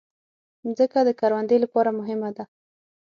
[0.65, 2.43] مځکه د کروندې لپاره مهمه ده.